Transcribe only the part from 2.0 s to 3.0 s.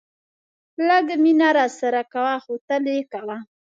کوه خو تل